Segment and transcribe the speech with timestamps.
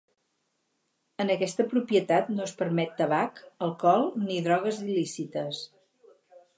[1.25, 5.63] En aquesta propietat no es permet tabac, alcohol ni drogues il·lícites.